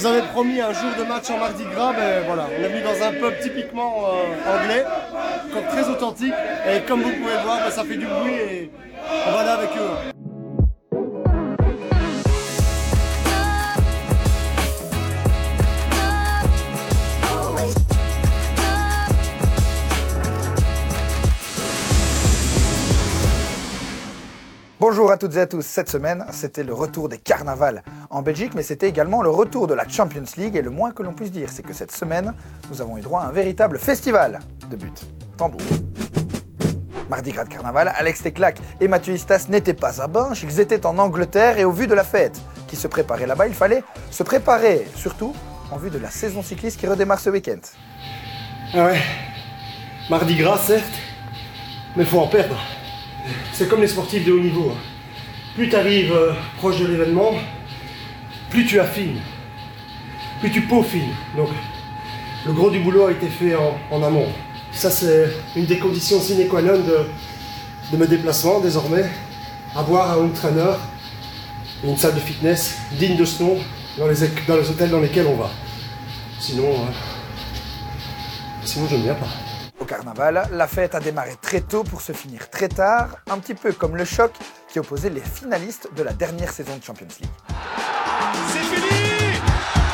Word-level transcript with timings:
vous 0.00 0.06
avait 0.06 0.26
promis 0.28 0.60
un 0.60 0.72
jour 0.72 0.90
de 0.98 1.04
match 1.04 1.28
en 1.28 1.38
Mardi 1.38 1.64
Gras, 1.74 1.92
ben 1.92 2.22
on 2.26 2.64
est 2.64 2.68
venu 2.68 2.82
dans 2.82 3.06
un 3.06 3.12
pub 3.12 3.38
typiquement 3.40 4.06
euh, 4.06 4.62
anglais, 4.62 4.84
très 5.68 5.88
authentique, 5.88 6.32
et 6.66 6.80
comme 6.88 7.02
vous 7.02 7.10
pouvez 7.10 7.34
le 7.34 7.42
voir, 7.44 7.58
ben, 7.62 7.70
ça 7.70 7.84
fait 7.84 7.96
du 7.96 8.06
bruit 8.06 8.32
et 8.32 8.70
on 9.28 9.32
va 9.32 9.40
aller 9.40 9.50
avec 9.50 9.70
eux. 9.76 10.19
Bonjour 24.90 25.12
à 25.12 25.16
toutes 25.16 25.36
et 25.36 25.40
à 25.40 25.46
tous. 25.46 25.64
Cette 25.64 25.88
semaine, 25.88 26.26
c'était 26.32 26.64
le 26.64 26.74
retour 26.74 27.08
des 27.08 27.18
carnavals 27.18 27.84
en 28.10 28.22
Belgique, 28.22 28.54
mais 28.56 28.64
c'était 28.64 28.88
également 28.88 29.22
le 29.22 29.30
retour 29.30 29.68
de 29.68 29.74
la 29.74 29.88
Champions 29.88 30.24
League. 30.36 30.56
Et 30.56 30.62
le 30.62 30.70
moins 30.70 30.90
que 30.90 31.04
l'on 31.04 31.12
puisse 31.12 31.30
dire, 31.30 31.48
c'est 31.48 31.62
que 31.62 31.72
cette 31.72 31.92
semaine, 31.92 32.34
nous 32.68 32.82
avons 32.82 32.98
eu 32.98 33.00
droit 33.00 33.20
à 33.20 33.28
un 33.28 33.30
véritable 33.30 33.78
festival 33.78 34.40
de 34.68 34.74
buts. 34.74 34.90
Tambour. 35.36 35.60
Mardi 37.08 37.30
gras 37.30 37.44
de 37.44 37.50
carnaval, 37.50 37.92
Alex 37.96 38.22
Teclac 38.22 38.58
et 38.80 38.88
Mathieu 38.88 39.14
Istas 39.14 39.46
n'étaient 39.48 39.74
pas 39.74 40.02
à 40.02 40.08
Binche, 40.08 40.42
ils 40.42 40.58
étaient 40.58 40.84
en 40.84 40.98
Angleterre 40.98 41.60
et 41.60 41.64
au 41.64 41.70
vu 41.70 41.86
de 41.86 41.94
la 41.94 42.02
fête 42.02 42.40
qui 42.66 42.74
se 42.74 42.88
préparait 42.88 43.28
là-bas, 43.28 43.46
il 43.46 43.54
fallait 43.54 43.84
se 44.10 44.24
préparer, 44.24 44.88
surtout 44.96 45.36
en 45.70 45.76
vue 45.76 45.90
de 45.90 45.98
la 45.98 46.10
saison 46.10 46.42
cycliste 46.42 46.80
qui 46.80 46.88
redémarre 46.88 47.20
ce 47.20 47.30
week-end. 47.30 47.60
Ah 48.74 48.86
ouais, 48.86 49.00
Mardi 50.10 50.34
gras 50.34 50.58
certes, 50.58 50.84
mais 51.96 52.04
faut 52.04 52.18
en 52.18 52.26
perdre. 52.26 52.56
C'est 53.52 53.68
comme 53.68 53.80
les 53.80 53.88
sportifs 53.88 54.24
de 54.24 54.32
haut 54.32 54.40
niveau. 54.40 54.72
Hein. 54.74 54.80
Plus 55.54 55.68
tu 55.68 55.76
arrives 55.76 56.12
euh, 56.12 56.32
proche 56.58 56.78
de 56.78 56.86
l'événement, 56.86 57.34
plus 58.50 58.64
tu 58.64 58.78
affines, 58.80 59.20
plus 60.40 60.50
tu 60.50 60.62
peaufines. 60.62 61.12
Donc, 61.36 61.48
le 62.46 62.52
gros 62.52 62.70
du 62.70 62.80
boulot 62.80 63.06
a 63.06 63.12
été 63.12 63.26
fait 63.26 63.54
en, 63.54 64.02
amont. 64.02 64.28
Ça, 64.72 64.90
c'est 64.90 65.30
une 65.56 65.66
des 65.66 65.78
conditions 65.78 66.20
sine 66.20 66.48
qua 66.48 66.62
non 66.62 66.78
de, 66.78 67.96
mes 67.96 68.06
déplacements 68.06 68.60
désormais. 68.60 69.04
Avoir 69.76 70.18
un 70.18 70.24
entraîneur 70.24 70.78
une 71.84 71.96
salle 71.96 72.14
de 72.14 72.20
fitness 72.20 72.76
digne 72.92 73.16
de 73.16 73.24
ce 73.24 73.42
nom 73.42 73.56
dans 73.98 74.06
les, 74.06 74.16
dans 74.46 74.56
les 74.56 74.68
hôtels 74.68 74.90
dans 74.90 75.00
lesquels 75.00 75.26
on 75.26 75.36
va. 75.36 75.50
Sinon, 76.38 76.70
euh, 76.70 76.92
sinon 78.64 78.86
je 78.90 78.96
ne 78.96 79.02
viens 79.02 79.14
pas 79.14 79.28
carnaval, 79.90 80.44
la 80.52 80.68
fête 80.68 80.94
a 80.94 81.00
démarré 81.00 81.34
très 81.42 81.62
tôt 81.62 81.82
pour 81.82 82.00
se 82.00 82.12
finir 82.12 82.48
très 82.48 82.68
tard, 82.68 83.08
un 83.28 83.38
petit 83.38 83.54
peu 83.54 83.72
comme 83.72 83.96
le 83.96 84.04
choc 84.04 84.30
qui 84.68 84.78
opposait 84.78 85.10
les 85.10 85.20
finalistes 85.20 85.88
de 85.96 86.04
la 86.04 86.12
dernière 86.12 86.52
saison 86.52 86.76
de 86.76 86.84
Champions 86.84 87.08
League. 87.20 87.28
C'est 88.52 88.60
fini 88.60 88.86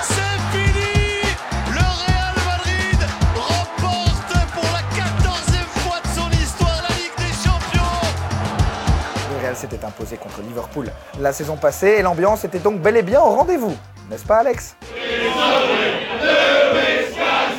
C'est 0.03 0.39
fini. 0.53 1.23
Le 1.71 1.81
Real 1.81 2.35
Madrid 2.45 3.01
remporte 3.37 4.33
pour 4.53 4.65
la 4.65 4.83
14e 5.01 5.67
fois 5.81 6.01
de 6.05 6.09
son 6.09 6.31
histoire 6.43 6.83
la 6.83 6.95
Ligue 6.97 7.17
des 7.17 7.33
Champions. 7.33 8.07
Le 9.31 9.43
Real 9.43 9.57
s'était 9.57 9.83
imposé 9.83 10.19
contre 10.19 10.43
Liverpool 10.43 10.93
la 11.19 11.33
saison 11.33 11.57
passée 11.57 11.97
et 11.99 12.03
l'ambiance 12.03 12.45
était 12.45 12.59
donc 12.59 12.83
bel 12.83 12.99
et 12.99 13.03
bien 13.03 13.23
au 13.23 13.31
rendez-vous, 13.31 13.75
n'est-ce 14.11 14.27
pas 14.27 14.41
Alex? 14.41 14.77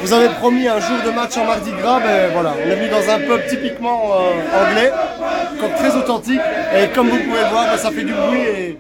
Vous 0.07 0.13
avez 0.13 0.29
promis 0.29 0.65
un 0.69 0.79
jour 0.79 0.95
de 1.05 1.11
match 1.11 1.35
en 1.35 1.43
Mardi 1.43 1.69
Gras, 1.71 1.99
ben 1.99 2.31
voilà, 2.31 2.53
on 2.55 2.69
est 2.69 2.75
venu 2.75 2.87
dans 2.87 3.09
un 3.09 3.19
pub 3.19 3.45
typiquement 3.49 4.13
euh, 4.13 4.69
anglais, 4.69 4.89
très 5.75 5.93
authentique, 5.97 6.39
et 6.73 6.87
comme 6.95 7.09
vous 7.09 7.17
pouvez 7.17 7.41
le 7.41 7.49
voir, 7.49 7.65
ben, 7.65 7.77
ça 7.77 7.91
fait 7.91 8.03
du 8.03 8.13
bruit 8.13 8.41
et 8.41 8.77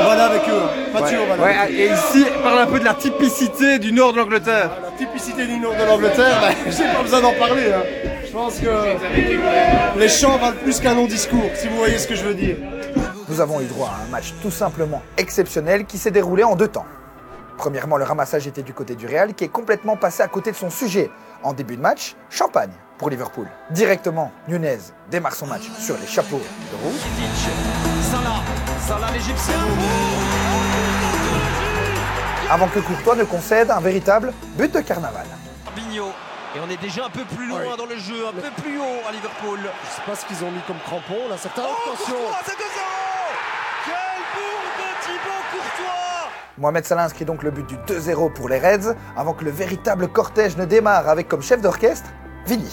on 0.00 0.04
va 0.04 0.12
aller 0.12 0.22
avec 0.22 0.48
eux. 0.48 0.62
Hein. 0.96 1.42
ouais. 1.42 1.72
Et 1.74 1.92
ici, 1.92 2.24
parle 2.42 2.60
un 2.60 2.66
peu 2.66 2.80
de 2.80 2.86
la 2.86 2.94
typicité 2.94 3.78
du 3.80 3.92
nord 3.92 4.14
de 4.14 4.18
l'Angleterre. 4.18 4.70
La 4.82 4.96
typicité 4.96 5.44
du 5.44 5.58
nord 5.58 5.74
de 5.74 5.84
l'Angleterre, 5.86 6.40
ben, 6.40 6.54
j'ai 6.72 6.84
pas 6.84 7.02
besoin 7.02 7.20
d'en 7.20 7.34
parler. 7.34 7.70
Hein. 7.70 7.82
Je 8.24 8.32
pense 8.32 8.58
que 8.58 9.98
les 9.98 10.08
chants 10.08 10.38
valent 10.38 10.56
plus 10.62 10.80
qu'un 10.80 10.94
long 10.94 11.06
discours, 11.06 11.50
si 11.54 11.68
vous 11.68 11.76
voyez 11.76 11.98
ce 11.98 12.08
que 12.08 12.14
je 12.14 12.24
veux 12.24 12.34
dire. 12.34 12.56
Nous 13.28 13.42
avons 13.42 13.60
eu 13.60 13.66
droit 13.66 13.88
à 13.88 14.06
un 14.06 14.10
match 14.10 14.32
tout 14.40 14.50
simplement 14.50 15.02
exceptionnel 15.18 15.84
qui 15.84 15.98
s'est 15.98 16.10
déroulé 16.10 16.44
en 16.44 16.56
deux 16.56 16.68
temps. 16.68 16.86
Premièrement, 17.62 17.96
le 17.96 18.02
ramassage 18.02 18.48
était 18.48 18.64
du 18.64 18.74
côté 18.74 18.96
du 18.96 19.06
Real 19.06 19.34
qui 19.34 19.44
est 19.44 19.48
complètement 19.48 19.96
passé 19.96 20.20
à 20.24 20.26
côté 20.26 20.50
de 20.50 20.56
son 20.56 20.68
sujet. 20.68 21.12
En 21.44 21.52
début 21.52 21.76
de 21.76 21.80
match, 21.80 22.16
champagne 22.28 22.72
pour 22.98 23.08
Liverpool. 23.08 23.46
Directement, 23.70 24.32
Nunez 24.48 24.78
démarre 25.12 25.36
son 25.36 25.46
match 25.46 25.70
sur 25.78 25.96
les 25.96 26.08
chapeaux 26.08 26.40
de 26.40 26.76
roue. 26.82 26.92
Avant 32.50 32.66
que 32.66 32.80
Courtois 32.80 33.14
ne 33.14 33.22
concède 33.22 33.70
un 33.70 33.80
véritable 33.80 34.32
but 34.58 34.74
de 34.74 34.80
carnaval. 34.80 35.26
Et 36.54 36.58
on 36.58 36.68
est 36.68 36.82
déjà 36.82 37.04
un 37.06 37.10
peu 37.10 37.24
plus 37.24 37.46
loin 37.46 37.76
dans 37.78 37.86
le 37.86 37.96
jeu, 37.96 38.26
un 38.26 38.32
peu 38.32 38.50
plus 38.60 38.80
haut 38.80 39.08
à 39.08 39.12
Liverpool. 39.12 39.60
Je 39.60 39.94
sais 39.94 40.02
pas 40.04 40.16
ce 40.16 40.26
qu'ils 40.26 40.44
ont 40.44 40.50
mis 40.50 40.60
comme 40.66 40.80
crampon 40.84 41.28
là, 41.30 41.36
certains. 41.38 41.62
Oh, 41.64 41.90
Attention 41.92 42.16
Courtois, 42.16 42.38
Mohamed 46.62 46.84
Salah 46.84 47.02
inscrit 47.02 47.24
donc 47.24 47.42
le 47.42 47.50
but 47.50 47.66
du 47.66 47.74
2-0 47.74 48.32
pour 48.34 48.48
les 48.48 48.60
Reds, 48.60 48.94
avant 49.16 49.32
que 49.32 49.44
le 49.44 49.50
véritable 49.50 50.06
cortège 50.06 50.56
ne 50.56 50.64
démarre 50.64 51.08
avec 51.08 51.26
comme 51.26 51.42
chef 51.42 51.60
d'orchestre 51.60 52.08
Vini. 52.46 52.70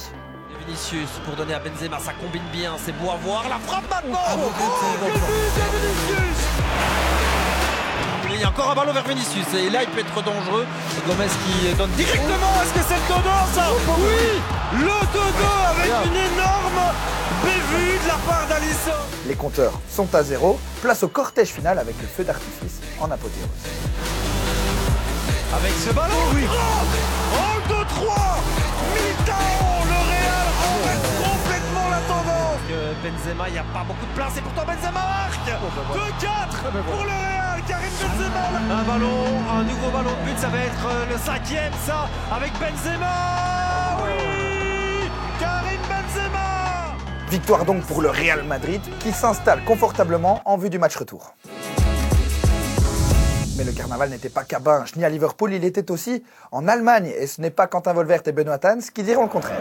Vinicius 0.63 1.09
pour 1.25 1.35
donner 1.35 1.55
à 1.55 1.59
Benzema, 1.59 1.97
ça 1.97 2.11
combine 2.21 2.43
bien, 2.53 2.73
c'est 2.77 2.91
beau 2.91 3.09
à 3.09 3.15
voir, 3.15 3.49
la 3.49 3.57
frappe 3.57 3.89
maintenant 3.89 4.19
oh, 4.31 4.41
oh, 4.41 5.05
Vinicius 5.81 6.49
il 8.39 8.43
y 8.43 8.45
a 8.45 8.49
encore 8.49 8.71
un 8.71 8.75
ballon 8.75 8.93
vers 8.93 9.03
Vinicius 9.03 9.53
et 9.53 9.69
là 9.69 9.83
il 9.83 9.89
peut 9.89 9.99
être 9.99 10.23
dangereux. 10.23 10.65
Gomez 11.05 11.27
qui 11.27 11.75
donne 11.75 11.89
directement. 11.91 12.53
Est-ce 12.63 12.73
que 12.73 12.85
c'est 12.87 12.98
Le 14.71 14.85
dodo 14.85 15.49
avec 15.71 15.91
une 16.05 16.15
énorme 16.15 16.93
bévue 17.43 17.97
de 18.03 18.07
la 18.07 18.13
part 18.27 18.45
d'Alisson. 18.47 19.01
Les 19.27 19.33
compteurs 19.33 19.73
sont 19.89 20.13
à 20.13 20.21
zéro. 20.21 20.59
Place 20.83 21.01
au 21.01 21.07
cortège 21.07 21.49
final 21.49 21.79
avec 21.79 21.95
le 21.99 22.07
feu 22.07 22.23
d'artifice 22.23 22.79
en 22.99 23.09
apothéose. 23.09 23.47
Avec 25.55 25.73
ce 25.73 25.91
ballon. 25.91 26.13
Oui. 26.35 26.43
Oh, 26.51 27.59
2-3 27.67 27.77
Mi-temps. 28.93 29.33
Le 29.89 29.99
Real 30.11 30.47
renverse 30.61 31.09
complètement 31.17 31.89
la 31.89 32.01
tendance. 32.01 32.59
Benzema, 33.01 33.47
il 33.47 33.53
n'y 33.53 33.57
a 33.57 33.63
pas 33.73 33.83
beaucoup 33.87 34.05
de 34.05 34.13
place. 34.13 34.37
Et 34.37 34.41
pourtant 34.41 34.65
Benzema 34.65 34.91
marque. 34.91 35.49
2-4 35.49 36.71
pour 36.91 37.03
le 37.05 37.09
Real. 37.09 37.63
Karim 37.67 37.89
Benzema. 37.89 38.79
Un 38.79 38.83
ballon, 38.83 39.25
un 39.51 39.63
nouveau 39.63 39.89
ballon 39.89 40.11
de 40.11 40.29
but, 40.29 40.37
ça 40.37 40.47
va 40.49 40.59
être 40.59 40.85
euh, 40.85 41.05
le 41.11 41.17
cinquième 41.17 41.73
ça 41.85 42.07
avec 42.31 42.51
Benzema 42.53 43.48
Victoire 47.29 47.63
donc 47.63 47.83
pour 47.83 48.01
le 48.01 48.09
Real 48.09 48.43
Madrid 48.43 48.81
qui 48.99 49.11
s'installe 49.11 49.63
confortablement 49.63 50.41
en 50.45 50.57
vue 50.57 50.71
du 50.71 50.79
match 50.79 50.95
retour. 50.95 51.35
Mais 53.55 53.63
le 53.63 53.71
carnaval 53.71 54.09
n'était 54.09 54.29
pas 54.29 54.43
qu'à 54.43 54.57
Binge 54.57 54.95
ni 54.95 55.05
à 55.05 55.09
Liverpool, 55.09 55.53
il 55.53 55.63
était 55.63 55.91
aussi 55.91 56.23
en 56.51 56.67
Allemagne. 56.67 57.13
Et 57.15 57.27
ce 57.27 57.39
n'est 57.39 57.51
pas 57.51 57.67
Quentin 57.67 57.93
Volvert 57.93 58.21
et 58.25 58.31
Benoît 58.31 58.57
Tans 58.57 58.79
qui 58.93 59.03
diront 59.03 59.23
le 59.23 59.29
contraire. 59.29 59.59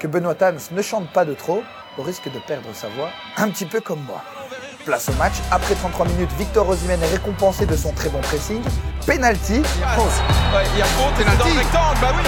que 0.00 0.06
Benoît 0.06 0.34
Tans 0.34 0.56
ne 0.72 0.82
chante 0.82 1.12
pas 1.12 1.26
de 1.26 1.34
trop, 1.34 1.62
au 1.98 2.02
risque 2.02 2.30
de 2.32 2.38
perdre 2.38 2.68
sa 2.72 2.88
voix, 2.88 3.10
un 3.36 3.48
petit 3.50 3.66
peu 3.66 3.80
comme 3.80 4.02
moi. 4.04 4.22
Place 4.84 5.08
au 5.08 5.12
match, 5.14 5.34
après 5.50 5.74
33 5.74 6.06
minutes, 6.06 6.30
Victor 6.38 6.68
Osimhen 6.68 7.02
est 7.02 7.06
récompensé 7.06 7.66
de 7.66 7.76
son 7.76 7.92
très 7.92 8.08
bon 8.08 8.20
pressing. 8.20 8.62
Penalty. 9.06 9.54
Il 9.54 9.60
y 9.60 9.62
a 9.62 9.96
il 10.74 10.80
est 10.80 11.36
dans 11.36 11.44
le 11.44 11.58
rectangle, 11.58 12.00
bah 12.00 12.12
oui. 12.16 12.22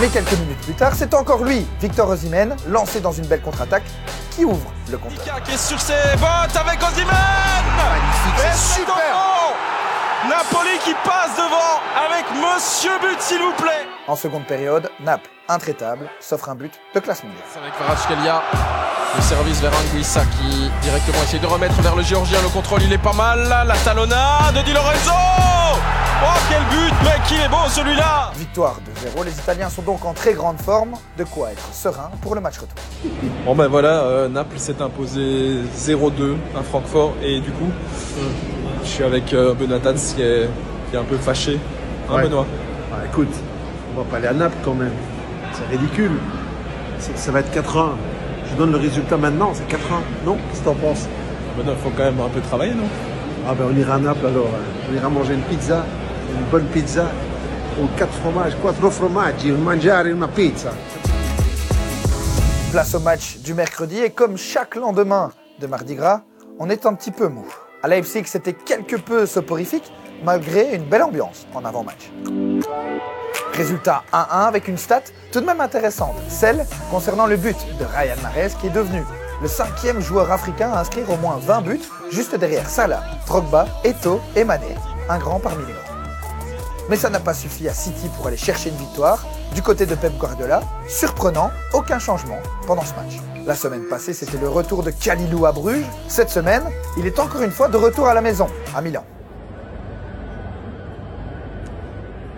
Mais 0.00 0.08
quelques 0.08 0.32
minutes 0.32 0.60
plus 0.62 0.72
tard, 0.72 0.92
c'est 0.96 1.12
encore 1.12 1.44
lui, 1.44 1.66
Victor 1.78 2.08
Osimhen, 2.08 2.56
lancé 2.68 3.00
dans 3.00 3.12
une 3.12 3.26
belle 3.26 3.42
contre-attaque, 3.42 3.84
qui 4.30 4.46
ouvre 4.46 4.72
le 4.90 4.96
compte. 4.96 5.12
qui 5.44 5.52
est 5.52 5.58
sur 5.58 5.78
ses 5.78 6.16
bottes 6.16 6.56
avec 6.56 6.82
Osimhen 6.82 7.06
C'est 8.38 8.80
super 8.80 9.20
Napoli 10.26 10.78
qui 10.84 10.94
passe 11.04 11.36
devant 11.36 11.80
avec 12.06 12.24
Monsieur 12.30 12.92
But, 13.02 13.20
s'il 13.20 13.42
vous 13.42 13.52
plaît. 13.52 13.89
En 14.08 14.16
seconde 14.16 14.44
période, 14.44 14.90
Naples, 15.04 15.30
intraitable, 15.48 16.08
s'offre 16.20 16.48
un 16.48 16.54
but 16.54 16.72
de 16.94 17.00
classe 17.00 17.22
mondiale. 17.22 17.42
Avec 17.62 17.74
Kvaratskhelia, 17.74 18.42
le 19.16 19.22
service 19.22 19.60
vers 19.60 19.72
Anguissa 19.72 20.22
qui 20.40 20.70
directement 20.82 21.22
essaie 21.22 21.38
de 21.38 21.46
remettre 21.46 21.80
vers 21.80 21.94
le 21.94 22.02
Géorgien. 22.02 22.38
Le 22.42 22.48
contrôle, 22.48 22.82
il 22.82 22.92
est 22.92 22.98
pas 22.98 23.12
mal. 23.12 23.46
La 23.48 23.76
talonnade 23.84 24.54
de 24.56 24.62
Di 24.62 24.72
Lorenzo 24.72 25.12
Oh, 26.22 26.26
quel 26.50 26.62
but 26.64 26.94
Mais 27.02 27.18
qu'il 27.28 27.40
est 27.40 27.48
beau 27.48 27.66
celui-là 27.68 28.32
Victoire 28.36 28.76
de 28.84 29.00
0, 29.10 29.22
les 29.24 29.38
Italiens 29.38 29.70
sont 29.70 29.82
donc 29.82 30.04
en 30.04 30.12
très 30.12 30.34
grande 30.34 30.60
forme, 30.60 30.92
de 31.16 31.24
quoi 31.24 31.52
être 31.52 31.72
serein 31.72 32.10
pour 32.20 32.34
le 32.34 32.40
match 32.42 32.58
retour. 32.58 32.76
Bon 33.46 33.54
ben 33.54 33.68
voilà, 33.68 34.02
euh, 34.02 34.28
Naples 34.28 34.58
s'est 34.58 34.82
imposé 34.82 35.62
0-2 35.78 36.36
à 36.58 36.62
Francfort 36.62 37.14
et 37.22 37.40
du 37.40 37.50
coup, 37.52 37.70
je 38.82 38.88
suis 38.88 39.04
avec 39.04 39.32
euh, 39.32 39.54
Benoît 39.54 39.78
Tans 39.78 39.94
qui 39.94 40.20
est, 40.20 40.50
qui 40.90 40.96
est 40.96 40.98
un 40.98 41.04
peu 41.04 41.16
fâché. 41.16 41.58
Hein 42.10 42.16
Ouais. 42.16 42.22
Benoît? 42.24 42.44
Ah, 42.92 43.06
écoute, 43.06 43.32
on 43.94 44.00
va 44.02 44.04
pas 44.10 44.16
aller 44.16 44.28
à 44.28 44.32
Naples 44.32 44.56
quand 44.64 44.74
même. 44.74 44.92
C'est 45.52 45.66
ridicule. 45.76 46.12
Ça 46.98 47.32
va 47.32 47.40
être 47.40 47.52
4-1. 47.54 47.90
Je 48.50 48.56
donne 48.56 48.72
le 48.72 48.78
résultat 48.78 49.16
maintenant, 49.16 49.52
c'est 49.54 49.68
4-1. 49.68 49.76
Non 50.26 50.36
Qu'est-ce 50.36 50.60
que 50.60 50.64
t'en 50.64 50.74
penses? 50.74 51.06
Il 51.58 51.64
faut 51.82 51.90
quand 51.96 52.04
même 52.04 52.20
un 52.20 52.28
peu 52.28 52.40
travailler, 52.40 52.74
non? 52.74 52.88
Ah 53.48 53.54
ben 53.54 53.66
on 53.70 53.76
ira 53.76 53.94
à 53.94 53.98
Naples 53.98 54.26
alors. 54.26 54.46
hein. 54.46 54.64
On 54.90 54.94
ira 54.94 55.08
manger 55.08 55.34
une 55.34 55.42
pizza, 55.42 55.84
une 56.30 56.44
bonne 56.50 56.66
pizza, 56.66 57.06
aux 57.82 57.86
4 57.98 58.12
fromages, 58.12 58.52
4 58.62 58.90
formaggi, 58.90 59.50
mangiare 59.50 60.06
una 60.06 60.28
pizza. 60.28 60.70
Place 62.70 62.94
au 62.94 63.00
match 63.00 63.38
du 63.38 63.54
mercredi 63.54 63.98
et 63.98 64.10
comme 64.10 64.36
chaque 64.36 64.76
lendemain 64.76 65.32
de 65.58 65.66
Mardi 65.66 65.94
Gras, 65.96 66.22
on 66.58 66.70
est 66.70 66.86
un 66.86 66.94
petit 66.94 67.10
peu 67.10 67.28
mou. 67.28 67.46
À 67.82 67.88
Leipzig, 67.88 68.22
c'était 68.26 68.52
quelque 68.52 68.96
peu 68.96 69.26
soporifique, 69.26 69.90
malgré 70.24 70.74
une 70.74 70.84
belle 70.84 71.02
ambiance 71.02 71.46
en 71.54 71.64
avant-match. 71.64 72.10
Résultat 73.54 74.04
1-1 74.12 74.46
avec 74.46 74.68
une 74.68 74.78
stat 74.78 75.02
tout 75.32 75.40
de 75.40 75.46
même 75.46 75.60
intéressante, 75.60 76.16
celle 76.28 76.66
concernant 76.90 77.26
le 77.26 77.36
but 77.36 77.56
de 77.78 77.84
Ryan 77.84 78.16
Mahrez 78.22 78.50
qui 78.60 78.68
est 78.68 78.70
devenu 78.70 79.02
le 79.42 79.48
cinquième 79.48 80.00
joueur 80.00 80.30
africain 80.30 80.70
à 80.72 80.80
inscrire 80.80 81.10
au 81.10 81.16
moins 81.16 81.38
20 81.40 81.62
buts, 81.62 81.80
juste 82.10 82.34
derrière 82.34 82.68
Salah, 82.68 83.02
Drogba, 83.26 83.66
Eto'o 83.84 84.20
et 84.36 84.44
Mané, 84.44 84.74
un 85.08 85.18
grand 85.18 85.40
parmi 85.40 85.64
les 85.66 85.72
grands. 85.72 85.90
Mais 86.90 86.96
ça 86.96 87.08
n'a 87.08 87.20
pas 87.20 87.34
suffi 87.34 87.68
à 87.68 87.72
City 87.72 88.10
pour 88.16 88.26
aller 88.26 88.36
chercher 88.36 88.70
une 88.70 88.76
victoire. 88.76 89.24
Du 89.54 89.62
côté 89.62 89.86
de 89.86 89.94
Pep 89.94 90.12
Guardiola, 90.18 90.60
surprenant, 90.88 91.50
aucun 91.72 91.98
changement 91.98 92.38
pendant 92.66 92.82
ce 92.82 92.94
match. 92.94 93.18
La 93.46 93.54
semaine 93.54 93.84
passée, 93.88 94.12
c'était 94.12 94.38
le 94.38 94.48
retour 94.48 94.82
de 94.82 94.90
Kalilou 94.90 95.46
à 95.46 95.52
Bruges. 95.52 95.86
Cette 96.08 96.30
semaine, 96.30 96.64
il 96.96 97.06
est 97.06 97.18
encore 97.18 97.42
une 97.42 97.50
fois 97.50 97.68
de 97.68 97.76
retour 97.76 98.06
à 98.08 98.14
la 98.14 98.20
maison, 98.20 98.48
à 98.76 98.82
Milan. 98.82 99.04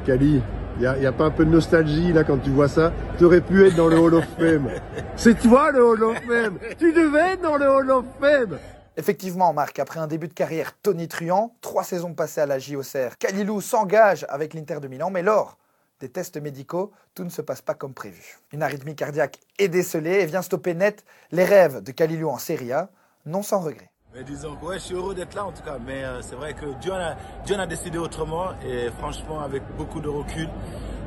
Cali, 0.07 0.43
il 0.79 1.01
n'y 1.01 1.07
a, 1.07 1.13
pas 1.13 1.25
un 1.25 1.31
peu 1.31 1.45
de 1.45 1.51
nostalgie 1.51 2.13
là 2.13 2.25
quand 2.25 2.39
tu 2.39 2.51
vois 2.51 2.69
ça? 2.69 2.93
Tu 3.19 3.25
aurais 3.25 3.41
pu 3.41 3.67
être 3.67 3.77
dans 3.77 3.89
le 3.89 3.99
Hall 3.99 4.15
of 4.15 4.25
Fame. 4.39 4.71
C'est 5.17 5.39
toi 5.39 5.71
le 5.71 5.85
Hall 5.85 6.03
of 6.03 6.19
Fame 6.27 6.59
Tu 6.79 6.93
devais 6.93 7.35
être 7.35 7.43
dans 7.43 7.57
le 7.57 7.69
Hall 7.69 7.91
of 7.91 8.05
Fame 8.21 8.59
Effectivement, 8.97 9.53
Marc, 9.53 9.79
après 9.79 10.01
un 10.01 10.07
début 10.07 10.29
de 10.29 10.35
carrière 10.35 10.75
tonitruant, 10.83 11.57
trois 11.63 11.85
saisons 11.85 12.13
passées 12.13 12.43
à 12.43 12.47
la 12.47 12.59
JOCR, 12.59 13.17
Kalilou 13.19 13.61
s'engage 13.61 14.27
avec 14.29 14.53
l'Inter 14.53 14.81
de 14.81 14.89
Milan, 14.89 15.11
mais 15.11 15.23
lors 15.23 15.57
des 16.01 16.11
tests 16.11 16.37
médicaux, 16.37 16.93
tout 17.15 17.25
ne 17.25 17.31
se 17.31 17.41
passe 17.41 17.63
pas 17.63 17.75
comme 17.75 17.95
prévu. 17.95 18.39
Une 18.53 18.63
arythmie 18.63 18.97
cardiaque 18.97 19.39
est 19.59 19.69
décelée 19.69 20.21
et 20.21 20.27
vient 20.27 20.43
stopper 20.43 20.75
net 20.75 21.05
les 21.31 21.45
rêves 21.45 21.83
de 21.83 21.93
Kalilou 21.93 22.29
en 22.29 22.39
Serie 22.39 22.73
A, 22.73 22.91
non 23.25 23.43
sans 23.43 23.61
regret. 23.61 23.92
Mais 24.15 24.25
disons 24.25 24.55
que 24.57 24.67
ouais, 24.67 24.75
je 24.75 24.83
suis 24.83 24.95
heureux 24.95 25.15
d'être 25.15 25.35
là 25.35 25.47
en 25.47 25.53
tout 25.53 25.63
cas, 25.63 25.79
mais 25.87 26.05
euh, 26.05 26.21
c'est 26.21 26.35
vrai 26.35 26.53
que 26.53 26.67
Dieu 26.83 26.93
en, 26.93 26.97
a, 26.97 27.15
Dieu 27.47 27.59
a 27.59 27.67
décidé 27.67 27.97
autrement. 27.97 28.49
Et 28.63 28.91
franchement 28.99 29.41
avec 29.41 29.63
beaucoup 29.79 30.01
de 30.01 30.09
recul, 30.11 30.51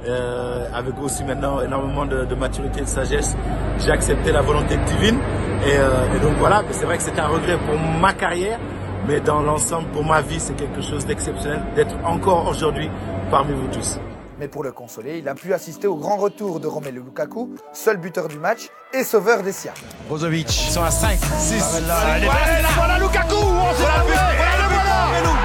euh, 0.07 0.67
avec 0.73 0.99
aussi 0.99 1.23
maintenant 1.23 1.61
énormément 1.61 2.07
de, 2.07 2.25
de 2.25 2.33
maturité 2.33 2.79
et 2.79 2.83
de 2.83 2.87
sagesse, 2.87 3.37
j'ai 3.77 3.91
accepté 3.91 4.31
la 4.31 4.41
volonté 4.41 4.77
divine. 4.87 5.19
Et, 5.67 5.77
euh, 5.77 6.15
et 6.15 6.19
donc 6.19 6.33
voilà, 6.37 6.63
c'est 6.71 6.85
vrai 6.85 6.97
que 6.97 7.03
c'est 7.03 7.19
un 7.19 7.27
regret 7.27 7.59
pour 7.59 7.77
ma 7.77 8.13
carrière, 8.13 8.59
mais 9.07 9.19
dans 9.19 9.43
l'ensemble 9.43 9.87
pour 9.89 10.03
ma 10.03 10.21
vie 10.21 10.39
c'est 10.39 10.55
quelque 10.55 10.81
chose 10.81 11.05
d'exceptionnel 11.05 11.61
d'être 11.75 11.95
encore 12.03 12.47
aujourd'hui 12.47 12.89
parmi 13.29 13.53
vous 13.53 13.67
tous. 13.67 13.99
Mais 14.39 14.47
pour 14.49 14.63
le 14.63 14.71
consoler, 14.73 15.19
il 15.19 15.29
a 15.29 15.33
pu 15.35 15.53
assister 15.53 15.87
au 15.87 15.95
grand 15.95 16.17
retour 16.17 16.59
de 16.59 16.67
Romelu 16.67 16.99
Lukaku, 17.01 17.55
seul 17.73 17.97
buteur 17.97 18.27
du 18.27 18.37
match 18.37 18.69
et 18.93 19.03
sauveur 19.03 19.43
des 19.43 19.53
siens. 19.53 19.73
Brozovic. 20.09 20.47
Ils 20.67 20.71
sont 20.73 20.83
à 20.83 20.91
5, 20.91 21.17
6. 21.39 21.63
Voilà, 21.85 22.65
voilà 22.75 22.99
Lukaku. 22.99 23.35
On 23.35 23.73
s'est 23.75 23.83
la 23.83 24.01
fait 24.03 24.35
Voilà 24.35 24.57
le 24.57 24.73
voilà 24.73 25.35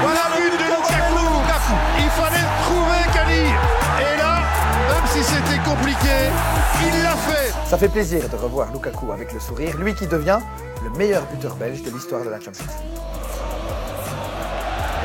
Voilà. 0.00 0.20
le 0.34 0.50
but 0.50 0.56
de 0.58 0.64
Lukaku. 0.64 1.74
Il 1.98 2.10
fallait 2.10 2.46
trouver 2.64 3.12
Kali. 3.12 3.40
Et 4.00 4.16
là, 4.18 4.38
même 4.88 5.06
si 5.12 5.22
c'était 5.22 5.62
compliqué, 5.62 6.30
il 6.86 7.02
l'a 7.02 7.16
fait. 7.16 7.52
Ça 7.68 7.76
fait 7.76 7.88
plaisir 7.88 8.26
de 8.30 8.36
revoir 8.36 8.72
Lukaku 8.72 9.12
avec 9.12 9.32
le 9.34 9.40
sourire, 9.40 9.76
lui 9.76 9.94
qui 9.94 10.06
devient 10.06 10.38
le 10.84 10.90
meilleur 10.96 11.22
buteur 11.26 11.54
belge 11.56 11.82
de 11.82 11.90
l'histoire 11.90 12.24
de 12.24 12.30
la 12.30 12.40
Champions 12.40 12.64
League. 12.64 13.15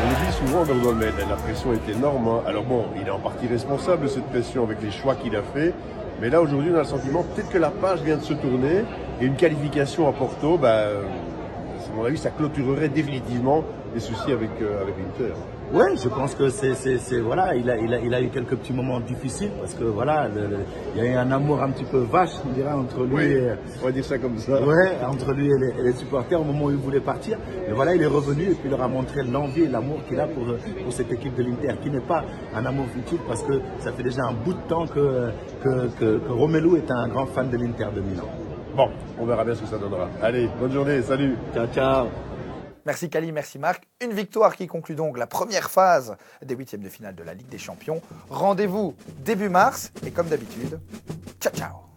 On 0.03 0.09
le 0.09 0.25
dit 0.25 0.33
souvent 0.33 0.65
dans 0.65 0.73
le 0.73 0.81
domaine, 0.81 1.13
la 1.29 1.35
pression 1.35 1.73
est 1.73 1.89
énorme. 1.91 2.27
hein. 2.27 2.41
Alors 2.47 2.63
bon, 2.63 2.85
il 2.99 3.07
est 3.07 3.11
en 3.11 3.19
partie 3.19 3.47
responsable 3.47 4.03
de 4.03 4.07
cette 4.07 4.25
pression 4.25 4.63
avec 4.63 4.81
les 4.81 4.91
choix 4.91 5.15
qu'il 5.15 5.35
a 5.35 5.43
fait. 5.43 5.73
Mais 6.19 6.29
là 6.29 6.41
aujourd'hui 6.41 6.71
on 6.73 6.75
a 6.75 6.79
le 6.79 6.85
sentiment 6.85 7.23
peut-être 7.23 7.49
que 7.49 7.57
la 7.57 7.69
page 7.69 8.01
vient 8.01 8.17
de 8.17 8.21
se 8.23 8.33
tourner 8.33 8.83
et 9.19 9.25
une 9.25 9.35
qualification 9.35 10.07
à 10.07 10.11
Porto, 10.13 10.57
bah, 10.57 10.69
euh, 10.69 11.01
à 11.03 11.95
mon 11.95 12.05
avis 12.05 12.17
ça 12.17 12.29
clôturerait 12.29 12.89
définitivement 12.89 13.63
les 13.93 13.99
soucis 13.99 14.31
avec, 14.31 14.49
euh, 14.61 14.81
avec 14.81 14.95
l'Inter. 14.97 15.33
Ouais, 15.73 15.95
je 15.95 16.09
pense 16.09 16.35
que 16.35 16.49
c'est, 16.49 17.19
voilà, 17.21 17.55
il 17.55 17.69
a, 17.69 17.77
il 17.77 17.93
a, 17.93 17.99
il 17.99 18.13
a 18.13 18.21
eu 18.21 18.27
quelques 18.27 18.55
petits 18.57 18.73
moments 18.73 18.99
difficiles 18.99 19.51
parce 19.59 19.73
que 19.73 19.85
voilà, 19.85 20.27
le- 20.27 20.41
le- 20.47 20.57
il 20.95 21.01
y 21.03 21.07
a 21.07 21.11
eu 21.11 21.15
un 21.15 21.31
amour 21.31 21.61
un 21.63 21.69
petit 21.69 21.85
peu 21.85 21.99
vache, 21.99 22.31
on 22.45 22.51
dirait, 22.51 22.73
entre 22.73 23.03
lui 23.05 23.15
Oui, 23.15 23.23
et, 23.23 23.51
on 23.81 23.85
va 23.85 23.91
dire 23.93 24.03
ça 24.03 24.17
comme 24.17 24.37
ça. 24.37 24.61
ouais, 24.61 24.97
entre 25.07 25.31
lui 25.33 25.45
et 25.47 25.57
les, 25.57 25.79
et 25.79 25.83
les 25.83 25.93
supporters 25.93 26.41
au 26.41 26.43
moment 26.43 26.65
où 26.65 26.71
il 26.71 26.75
voulait 26.77 26.99
partir. 26.99 27.37
Mais 27.67 27.73
voilà, 27.73 27.95
il 27.95 28.01
est 28.01 28.05
revenu 28.07 28.43
et 28.43 28.47
puis 28.55 28.65
il 28.65 28.71
leur 28.71 28.81
a 28.81 28.89
montré 28.89 29.23
l'envie 29.23 29.63
et 29.63 29.67
l'amour 29.69 29.99
qu'il 30.09 30.19
a 30.19 30.27
pour, 30.27 30.43
pour 30.45 30.91
cette 30.91 31.11
équipe 31.13 31.35
de 31.35 31.43
l'Inter, 31.43 31.75
qui 31.81 31.89
n'est 31.89 32.01
pas 32.01 32.23
un 32.53 32.65
amour 32.65 32.87
futile 32.93 33.19
parce 33.25 33.41
que 33.43 33.53
ça 33.79 33.93
fait 33.93 34.03
déjà 34.03 34.23
un 34.25 34.33
bout 34.33 34.53
de 34.53 34.67
temps 34.67 34.87
que, 34.87 35.29
que, 35.63 35.87
que, 35.99 36.17
que 36.17 36.31
Romelu 36.31 36.77
est 36.79 36.91
un 36.91 37.07
grand 37.07 37.27
fan 37.27 37.49
de 37.49 37.55
l'Inter 37.55 37.87
de 37.95 38.01
Milan. 38.01 38.25
Bon, 38.75 38.89
on 39.19 39.25
verra 39.25 39.45
bien 39.45 39.55
ce 39.55 39.61
que 39.61 39.67
ça 39.67 39.77
donnera. 39.77 40.09
Allez, 40.21 40.49
bonne 40.59 40.71
journée, 40.73 41.01
salut 41.01 41.35
Ciao, 41.53 41.67
ciao. 41.73 42.07
Merci 42.85 43.09
Kali, 43.09 43.31
merci 43.31 43.59
Marc. 43.59 43.87
Une 44.01 44.13
victoire 44.13 44.55
qui 44.55 44.67
conclut 44.67 44.95
donc 44.95 45.17
la 45.17 45.27
première 45.27 45.69
phase 45.69 46.15
des 46.41 46.55
huitièmes 46.55 46.81
de 46.81 46.89
finale 46.89 47.15
de 47.15 47.23
la 47.23 47.33
Ligue 47.33 47.49
des 47.49 47.59
Champions. 47.59 48.01
Rendez-vous 48.29 48.95
début 49.19 49.49
mars 49.49 49.91
et 50.05 50.11
comme 50.11 50.27
d'habitude, 50.27 50.79
ciao 51.39 51.53
ciao 51.53 51.90